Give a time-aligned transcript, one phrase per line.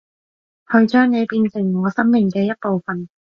[0.71, 3.07] 去將你變成我生命嘅一部份